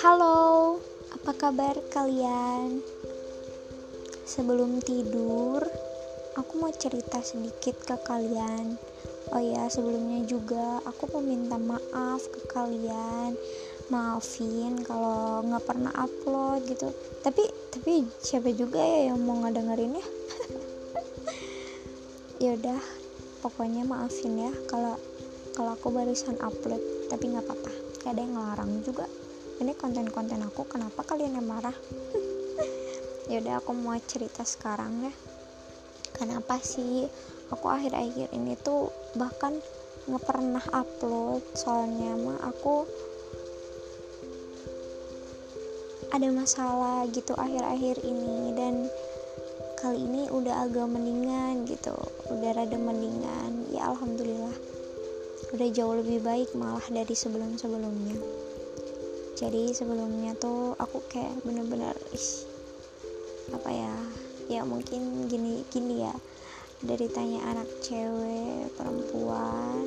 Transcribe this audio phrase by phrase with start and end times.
[0.00, 0.80] Halo,
[1.12, 2.80] apa kabar kalian?
[4.24, 5.60] Sebelum tidur,
[6.40, 8.80] aku mau cerita sedikit ke kalian.
[9.28, 13.36] Oh ya, sebelumnya juga aku mau minta maaf ke kalian.
[13.92, 16.96] Maafin kalau nggak pernah upload gitu.
[17.20, 20.06] Tapi tapi siapa juga ya yang mau ngedengerin ya?
[22.48, 23.03] ya udah,
[23.44, 24.96] pokoknya maafin ya kalau
[25.52, 26.80] kalau aku barusan upload.
[27.12, 29.06] Tapi nggak apa-apa, gak ada yang ngelarang juga.
[29.60, 31.76] Ini konten-konten aku kenapa kalian yang marah?
[33.30, 35.14] Yaudah aku mau cerita sekarang ya.
[36.16, 37.06] Kenapa sih
[37.52, 39.60] aku akhir-akhir ini tuh bahkan
[40.10, 41.44] nggak pernah upload?
[41.54, 42.88] Soalnya mah aku
[46.10, 48.86] ada masalah gitu akhir-akhir ini dan
[49.84, 51.92] kali ini udah agak mendingan gitu.
[52.32, 53.68] Udah rada mendingan.
[53.68, 54.56] Ya alhamdulillah.
[55.52, 58.16] Udah jauh lebih baik malah dari sebelum-sebelumnya.
[59.36, 61.92] Jadi sebelumnya tuh aku kayak bener-bener
[63.52, 63.92] apa ya?
[64.48, 66.16] Ya mungkin gini gini ya.
[66.80, 69.84] Dari tanya anak cewek perempuan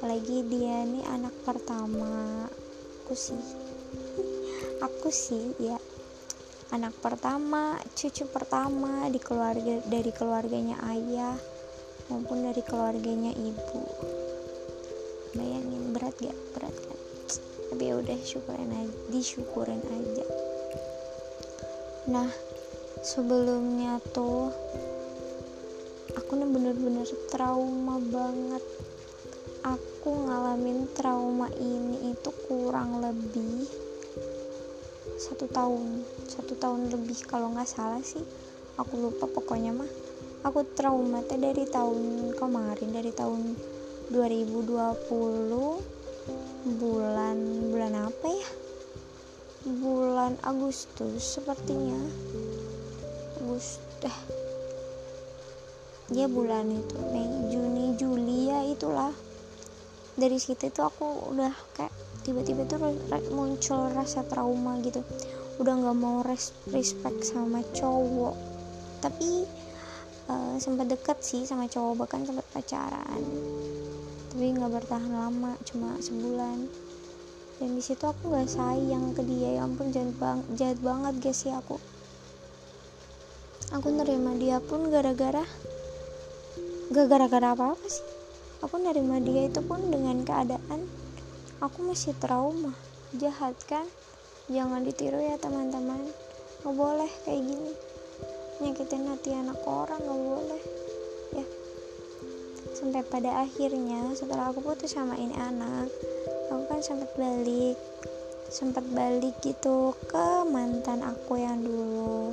[0.00, 2.48] apalagi dia nih anak pertama.
[3.04, 3.36] Aku sih
[4.88, 5.76] aku sih ya
[6.68, 11.36] anak pertama cucu pertama di keluarga dari keluarganya ayah
[12.12, 13.82] maupun dari keluarganya ibu.
[15.32, 16.36] Bayangin berat gak?
[16.52, 16.98] Berat kan
[17.68, 20.26] tapi ya udah syukurin aja disyukurin aja.
[22.08, 22.28] Nah
[23.04, 24.50] sebelumnya tuh
[26.16, 28.64] aku nih bener-bener trauma banget.
[29.62, 33.87] Aku ngalamin trauma ini itu kurang lebih
[35.18, 38.22] satu tahun satu tahun lebih kalau nggak salah sih.
[38.78, 39.90] Aku lupa pokoknya mah.
[40.46, 43.58] Aku trauma teh dari tahun kemarin dari tahun
[44.14, 47.36] 2020 bulan
[47.74, 48.48] bulan apa ya?
[49.66, 51.98] Bulan Agustus sepertinya.
[53.42, 54.18] Agustus eh.
[56.14, 59.10] ya bulan itu Mei Juni Juli ya itulah.
[60.14, 61.97] Dari situ itu aku udah kayak
[62.28, 62.76] tiba-tiba tuh
[63.32, 65.00] muncul rasa trauma gitu.
[65.56, 66.20] Udah nggak mau
[66.68, 68.36] respect sama cowok.
[69.00, 69.48] Tapi
[70.28, 73.24] uh, sempat deket sih sama cowok bahkan sempat pacaran.
[74.28, 76.68] Tapi nggak bertahan lama cuma sebulan.
[77.58, 79.56] Dan di situ aku nggak sayang ke dia.
[79.56, 81.80] Ya ampun jahat, bang jahat banget guys ya aku.
[83.72, 85.44] Aku nerima dia pun gara-gara
[86.92, 88.04] gak gara-gara apa-apa sih.
[88.64, 90.88] Aku nerima dia itu pun dengan keadaan
[91.58, 92.70] aku masih trauma.
[93.18, 93.86] Jahat kan?
[94.46, 96.06] Jangan ditiru ya teman-teman.
[96.62, 97.72] Nggak boleh kayak gini.
[98.62, 100.62] Nyakitin hati anak orang nggak boleh.
[101.34, 101.46] Ya.
[102.78, 105.90] Sampai pada akhirnya setelah aku putus sama ini anak
[106.48, 107.76] aku kan sempat balik.
[108.48, 112.32] Sempat balik gitu ke mantan aku yang dulu.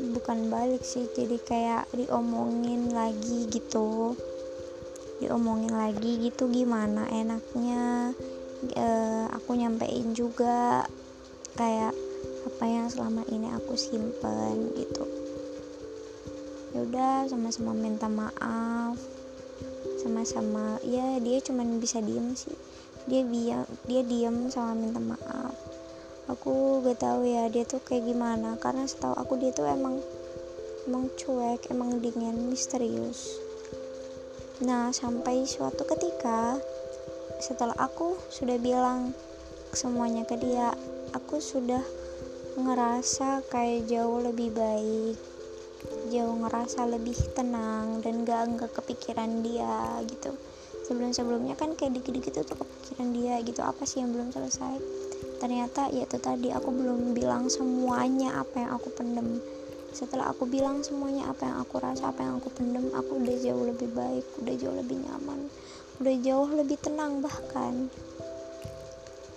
[0.00, 4.16] Bukan balik sih jadi kayak diomongin lagi gitu
[5.20, 8.16] diomongin lagi gitu gimana enaknya.
[8.72, 8.86] E,
[9.28, 10.84] aku nyampein juga
[11.56, 11.92] kayak
[12.48, 15.04] apa yang selama ini aku simpen gitu.
[16.72, 18.96] Yaudah sama-sama minta maaf.
[20.00, 22.56] Sama-sama ya dia cuman bisa diem sih.
[23.04, 25.52] Dia diam dia diem sama minta maaf.
[26.32, 29.98] Aku gak tahu ya dia tuh kayak gimana karena setahu aku dia tuh emang
[30.88, 33.49] emang cuek emang dingin misterius
[34.60, 36.60] nah sampai suatu ketika
[37.40, 39.16] setelah aku sudah bilang
[39.72, 40.76] semuanya ke dia
[41.16, 41.80] aku sudah
[42.60, 45.16] ngerasa kayak jauh lebih baik
[46.10, 50.34] jauh ngerasa lebih tenang dan gak nggak kepikiran dia gitu.
[50.84, 54.76] Sebelum sebelumnya kan kayak dikit-dikit tuh kepikiran dia gitu apa sih yang belum selesai?
[55.40, 59.40] Ternyata ya itu tadi aku belum bilang semuanya apa yang aku pendem
[59.90, 63.64] setelah aku bilang semuanya apa yang aku rasa apa yang aku pendem aku udah jauh
[63.66, 65.50] lebih baik udah jauh lebih nyaman
[66.00, 67.92] udah jauh lebih tenang bahkan.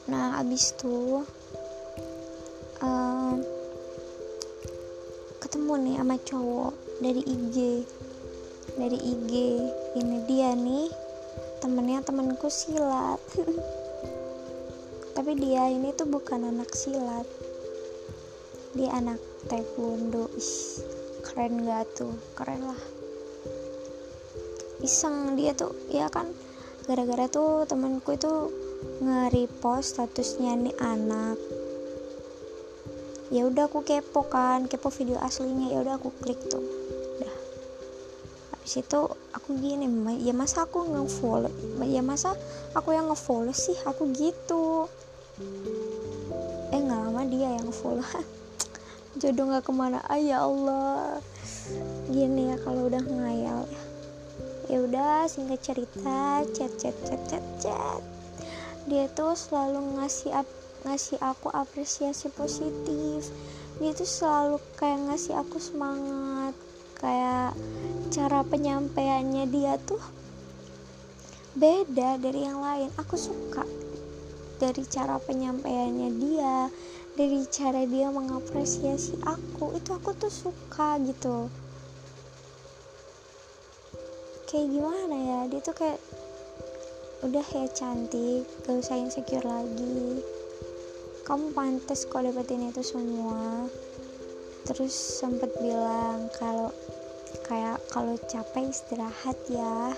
[0.07, 1.19] Nah abis itu
[2.79, 3.35] uh,
[5.43, 6.73] ketemu nih sama cowok
[7.03, 7.83] dari IG
[8.79, 9.31] dari IG
[9.99, 10.87] ini dia nih
[11.59, 13.19] temennya temenku silat.
[15.19, 17.27] Tapi dia ini tuh bukan anak silat
[18.73, 20.33] dia anak taekwondo.
[20.33, 20.81] Ish,
[21.21, 22.13] keren gak tuh?
[22.33, 22.81] Keren lah.
[24.81, 26.27] Iseng dia tuh ya kan?
[26.83, 28.51] Gara-gara tuh temenku itu
[28.99, 31.37] nge-repost statusnya nih anak.
[33.31, 35.71] Ya udah aku kepo kan kepo video aslinya.
[35.71, 36.65] Ya udah aku klik tuh.
[37.17, 37.33] Udah.
[38.57, 38.99] Habis itu
[39.31, 39.87] aku gini
[40.25, 41.53] ya masa aku ngefollow?
[41.85, 42.35] Ya masa
[42.73, 43.77] aku yang ngefollow sih?
[43.85, 44.89] Aku gitu.
[46.73, 48.03] Eh nggak lama dia yang follow
[49.17, 49.99] jodoh nggak ke mana.
[50.09, 51.21] Ah ya Allah.
[52.09, 53.83] Gini ya kalau udah ngayal ya.
[54.71, 58.01] Ya udah singkat cerita chat chat chat chat chat.
[58.89, 60.47] Dia tuh selalu ngasih ap
[60.83, 63.29] ngasih aku apresiasi positif.
[63.79, 66.55] Dia tuh selalu kayak ngasih aku semangat.
[66.97, 67.53] Kayak
[68.09, 70.01] cara penyampaiannya dia tuh
[71.53, 72.89] beda dari yang lain.
[72.97, 73.67] Aku suka
[74.63, 76.71] dari cara penyampaiannya dia
[77.13, 79.77] dari cara dia mengapresiasi aku.
[79.77, 81.49] Itu aku tuh suka gitu.
[84.49, 85.39] Kayak gimana ya?
[85.49, 86.01] Dia tuh kayak
[87.21, 88.49] udah ya cantik.
[88.65, 90.25] Gak usah insecure lagi.
[91.23, 93.69] Kamu pantas kok dapetin itu semua.
[94.65, 96.73] Terus sempet bilang kalau
[97.45, 99.93] kayak kalau capek istirahat ya.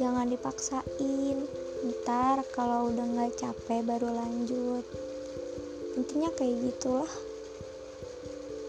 [0.00, 1.44] Jangan dipaksain.
[1.84, 5.03] Ntar kalau udah nggak capek baru lanjut
[5.94, 7.12] intinya kayak gitulah.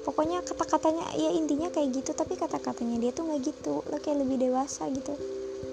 [0.06, 4.38] Pokoknya kata-katanya ya intinya kayak gitu tapi kata-katanya dia tuh nggak gitu lo kayak lebih
[4.50, 5.18] dewasa gitu.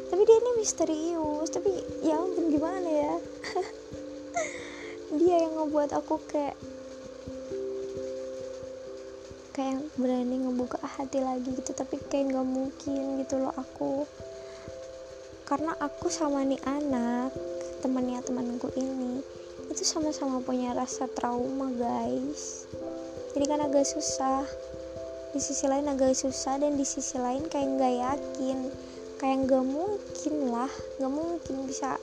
[0.09, 3.15] Tapi dia ini misterius tapi ya ampun gimana ya?
[5.13, 6.57] Dia yang ngebuat aku kayak
[9.53, 14.09] kayak berani ngebuka hati lagi gitu tapi kayak nggak mungkin gitu loh aku.
[15.45, 17.37] Karena aku sama nih anak
[17.85, 19.42] temannya temanku ini
[19.73, 22.69] itu sama-sama punya rasa trauma guys.
[23.33, 24.45] Jadi kan agak susah.
[25.33, 28.59] Di sisi lain agak susah dan di sisi lain kayak nggak yakin.
[29.17, 30.69] Kayak nggak mungkin lah.
[31.01, 31.97] Nggak mungkin bisa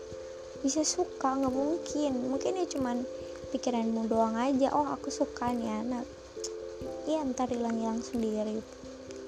[0.66, 2.12] bisa suka nggak mungkin.
[2.34, 3.06] Mungkin ya cuman
[3.54, 4.74] pikiranmu doang aja.
[4.74, 6.10] Oh aku suka nih anak.
[7.06, 8.66] Iya ntar hilang-hilang sendiri.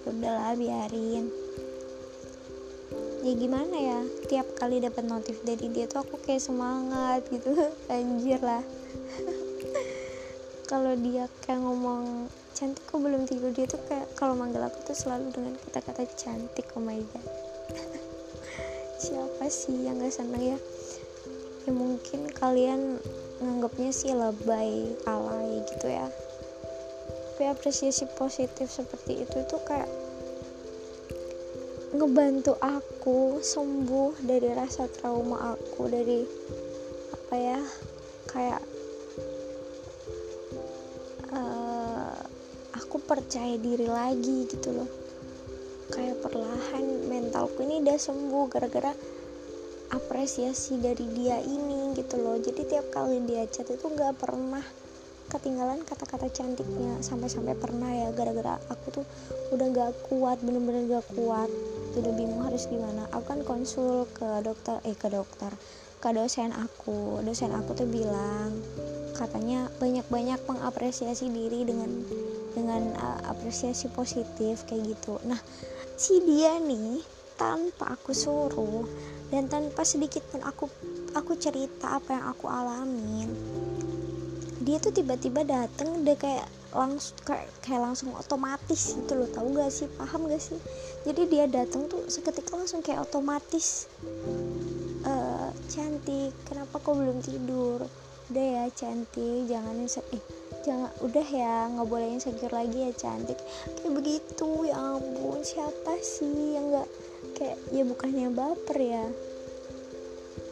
[0.09, 1.40] Udahlah biarin
[3.21, 7.53] ya gimana ya tiap kali dapat notif dari dia tuh aku kayak semangat gitu.
[7.93, 8.65] Anjir lah.
[10.69, 13.53] Kalau dia kayak ngomong cantik kok belum tidur?
[13.53, 17.27] Dia tuh kayak kalau manggil aku tuh selalu dengan kata-kata cantik oh my god.
[19.03, 20.57] Siapa sih yang gak seneng ya?
[21.67, 23.03] Ya mungkin kalian
[23.43, 26.07] nganggapnya sih lebay alay gitu ya.
[27.35, 29.89] Tapi apresiasi positif seperti itu itu kayak
[31.91, 36.23] ngebantu aku sembuh dari rasa trauma aku dari
[37.11, 37.59] apa ya
[38.31, 38.61] kayak
[41.35, 42.15] uh,
[42.79, 44.89] aku percaya diri lagi gitu loh.
[45.91, 48.95] Kayak perlahan mentalku ini udah sembuh gara-gara
[49.91, 52.39] apresiasi dari dia ini gitu loh.
[52.39, 54.63] Jadi tiap kali dia chat itu nggak pernah
[55.27, 57.03] ketinggalan kata-kata cantiknya.
[57.03, 59.05] Sampai-sampai pernah ya gara-gara aku tuh
[59.51, 61.51] udah gak kuat bener-bener gak kuat
[61.99, 63.09] udah bingung harus gimana.
[63.11, 65.51] Aku kan konsul ke dokter eh ke dokter
[65.99, 67.19] ke dosen aku.
[67.25, 68.55] Dosen aku tuh bilang
[69.17, 71.91] katanya banyak-banyak mengapresiasi diri dengan
[72.55, 75.19] dengan uh, apresiasi positif kayak gitu.
[75.27, 75.37] Nah
[75.99, 77.03] si dia nih
[77.37, 78.85] tanpa aku suruh
[79.33, 80.69] dan tanpa sedikit pun aku
[81.17, 83.29] aku cerita apa yang aku alamin
[84.61, 89.29] dia tuh tiba-tiba dateng udah kayak langsung kayak, kayak langsung otomatis gitu loh.
[89.29, 89.87] Tahu gak sih?
[89.95, 90.59] Paham gak sih?
[91.03, 93.89] Jadi dia datang tuh seketika langsung kayak otomatis
[95.05, 97.81] uh, cantik kenapa kau belum tidur?
[98.31, 99.75] Udah ya cantik jangan
[100.15, 100.23] eh
[100.61, 103.39] jangan udah ya nggak boleh insecure lagi ya cantik.
[103.81, 106.89] Kayak begitu ya ampun siapa sih yang nggak
[107.35, 109.05] kayak ya bukannya baper ya.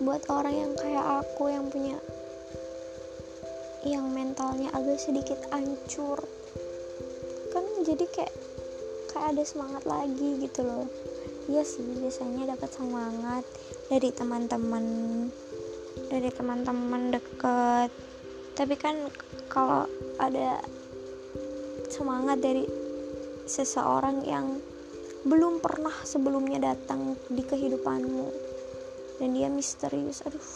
[0.04, 1.96] Buat orang yang kayak aku yang punya
[3.88, 6.20] yang mentalnya agak sedikit hancur
[7.50, 8.34] kan jadi kayak
[9.10, 10.86] kayak ada semangat lagi gitu loh.
[11.50, 13.44] Iya sih biasanya dapat semangat
[13.90, 14.86] dari teman-teman
[16.14, 17.90] dari teman-teman deket.
[18.54, 19.10] Tapi kan
[19.50, 19.90] kalau
[20.22, 20.62] ada
[21.90, 22.70] semangat dari
[23.50, 24.62] seseorang yang
[25.26, 28.30] belum pernah sebelumnya datang di kehidupanmu
[29.20, 30.48] dan dia misterius aduh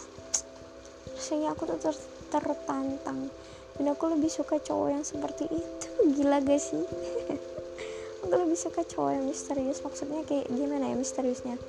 [1.12, 1.96] rasanya aku tuh ter
[2.34, 3.30] tertantang
[3.78, 5.86] dan aku lebih suka cowok yang seperti itu.
[6.18, 6.82] Gila gak sih?
[8.24, 9.84] Aku lebih suka cowok yang misterius.
[9.84, 11.60] Maksudnya kayak gimana ya misteriusnya?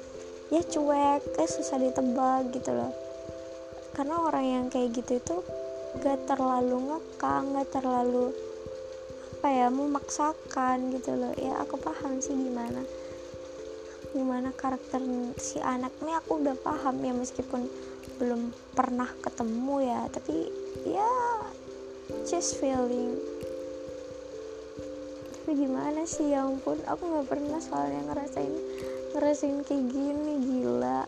[0.54, 2.94] Ya cuek kayak susah ditebak gitu loh.
[3.92, 5.36] Karena orang yang kayak gitu itu
[6.00, 8.32] gak terlalu ngekang gak terlalu
[9.36, 11.34] apa ya memaksakan gitu loh.
[11.36, 12.86] Ya aku paham sih gimana.
[14.16, 15.04] Gimana karakter
[15.36, 17.68] si anak ini aku udah paham ya meskipun
[18.18, 20.50] belum pernah ketemu ya tapi
[20.88, 21.14] ya
[22.26, 23.18] just feeling.
[25.34, 28.56] Tapi gimana sih ya ampun aku nggak pernah soalnya ngerasain
[29.14, 31.06] ngerasain kayak gini gila.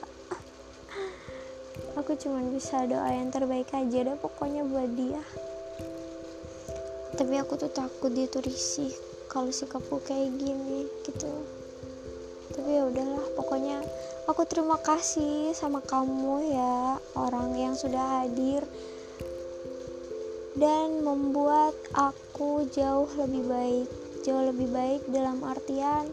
[1.99, 5.23] Aku cuman bisa doa yang terbaik aja deh pokoknya buat dia.
[7.17, 8.93] Tapi aku tuh takut dia tuh risih
[9.25, 11.56] kalau sikapku kayak gini gitu
[12.97, 13.77] udahlah pokoknya
[14.25, 18.65] aku terima kasih sama kamu ya orang yang sudah hadir
[20.57, 23.87] dan membuat aku jauh lebih baik
[24.25, 26.09] jauh lebih baik dalam artian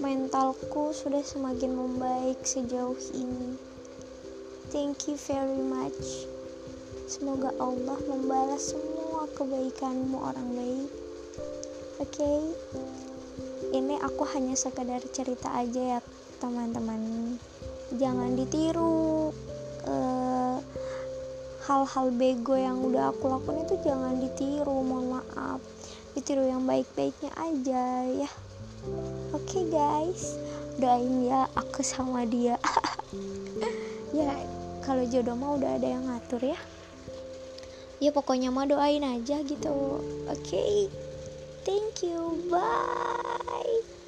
[0.00, 3.60] mentalku sudah semakin membaik sejauh ini.
[4.72, 6.24] Thank you very much.
[7.12, 10.90] Semoga Allah membalas semua kebaikanmu orang baik.
[12.00, 12.40] Oke okay?
[13.72, 16.00] ini aku hanya sekedar cerita aja ya
[16.42, 17.00] teman-teman.
[17.94, 19.30] Jangan ditiru
[19.86, 20.58] uh,
[21.62, 25.62] hal-hal bego yang udah aku lakukan itu jangan ditiru mohon maaf.
[26.18, 27.84] Ditiru yang baik-baiknya aja
[28.26, 28.30] ya.
[29.30, 30.34] Oke okay, guys.
[30.82, 32.58] Doain ya aku sama dia.
[34.12, 34.28] Ya
[34.84, 36.60] kalau jodoh mah udah ada yang ngatur ya.
[37.96, 40.04] Ya pokoknya mah doain aja gitu.
[40.28, 40.52] Oke.
[40.52, 40.76] Okay?
[41.64, 42.36] thank you.
[42.52, 44.01] Bye